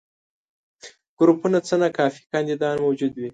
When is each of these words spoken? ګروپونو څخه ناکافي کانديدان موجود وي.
ګروپونو 1.17 1.59
څخه 1.67 1.75
ناکافي 1.81 2.21
کانديدان 2.31 2.75
موجود 2.85 3.13
وي. 3.17 3.29